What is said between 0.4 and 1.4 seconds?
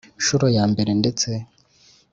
ya mbere ndetse